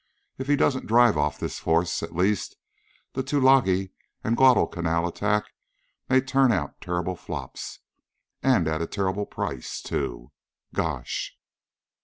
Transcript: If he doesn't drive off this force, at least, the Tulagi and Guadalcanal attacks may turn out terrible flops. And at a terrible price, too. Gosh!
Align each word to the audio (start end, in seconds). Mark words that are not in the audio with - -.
If 0.39 0.47
he 0.47 0.55
doesn't 0.55 0.87
drive 0.87 1.15
off 1.15 1.37
this 1.37 1.59
force, 1.59 2.01
at 2.01 2.15
least, 2.15 2.57
the 3.13 3.21
Tulagi 3.21 3.91
and 4.23 4.35
Guadalcanal 4.35 5.07
attacks 5.07 5.51
may 6.09 6.21
turn 6.21 6.51
out 6.51 6.81
terrible 6.81 7.15
flops. 7.15 7.81
And 8.41 8.67
at 8.67 8.81
a 8.81 8.87
terrible 8.87 9.27
price, 9.27 9.79
too. 9.79 10.31
Gosh! 10.73 11.37